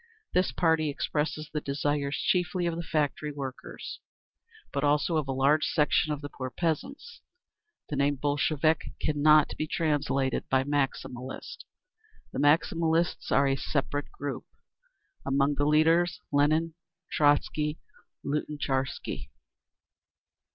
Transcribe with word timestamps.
This 0.33 0.51
party 0.51 0.89
expresses 0.89 1.47
the 1.53 1.61
desires 1.61 2.15
chiefly 2.17 2.65
of 2.65 2.75
the 2.75 2.81
factory 2.81 3.31
workers, 3.31 3.99
but 4.73 4.83
also 4.83 5.17
of 5.17 5.27
a 5.27 5.31
large 5.31 5.63
section 5.63 6.11
of 6.11 6.21
the 6.21 6.29
poor 6.29 6.49
peasants. 6.49 7.21
The 7.89 7.95
name 7.95 8.15
"Bolshevik" 8.15 8.81
can 8.99 9.21
not 9.21 9.53
be 9.59 9.67
translated 9.67 10.49
by 10.49 10.63
"Maximalist." 10.63 11.65
The 12.33 12.39
Maximalists 12.39 13.31
are 13.31 13.45
a 13.47 13.55
separate 13.55 14.11
group. 14.11 14.45
(See 14.45 15.23
paragraph 15.25 15.25
5b). 15.27 15.33
Among 15.35 15.53
the 15.53 15.65
leaders: 15.65 16.19
Lenin, 16.31 16.73
Trotzky, 17.11 17.77
Lunatcharsky. 18.25 19.29